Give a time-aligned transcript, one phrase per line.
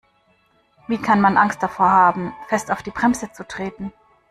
[0.87, 3.93] Wie kann man Angst davor haben, fest auf die Bremse zu treten?